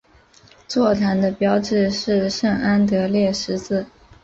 [0.67, 3.85] 座堂的标志是圣安德烈十字。